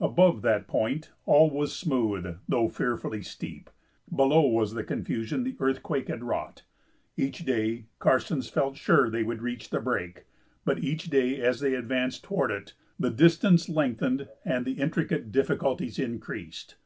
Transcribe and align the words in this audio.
Above 0.00 0.40
that 0.40 0.66
point 0.66 1.10
all 1.26 1.50
was 1.50 1.76
smooth, 1.76 2.38
though 2.48 2.66
fearfully 2.66 3.20
steep; 3.20 3.68
below 4.10 4.40
was 4.40 4.72
the 4.72 4.82
confusion 4.82 5.42
the 5.44 5.54
earthquake 5.60 6.08
had 6.08 6.24
wrought. 6.24 6.62
Each 7.14 7.40
day 7.40 7.84
Karstens 7.98 8.48
felt 8.48 8.78
sure 8.78 9.10
they 9.10 9.22
would 9.22 9.42
reach 9.42 9.68
the 9.68 9.80
break, 9.80 10.24
but 10.64 10.78
each 10.82 11.10
day 11.10 11.42
as 11.42 11.60
they 11.60 11.74
advanced 11.74 12.24
toward 12.24 12.50
it 12.50 12.72
the 12.98 13.10
distance 13.10 13.68
lengthened 13.68 14.28
and 14.46 14.64
the 14.64 14.80
intricate 14.80 15.30
difficulties 15.30 15.98
increased. 15.98 16.76